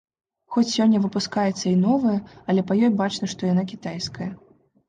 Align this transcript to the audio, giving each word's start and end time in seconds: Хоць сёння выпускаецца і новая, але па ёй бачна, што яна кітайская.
Хоць 0.53 0.69
сёння 0.75 1.01
выпускаецца 1.03 1.63
і 1.73 1.75
новая, 1.85 2.15
але 2.49 2.61
па 2.73 2.79
ёй 2.85 2.91
бачна, 3.03 3.25
што 3.35 3.41
яна 3.53 3.63
кітайская. 3.75 4.31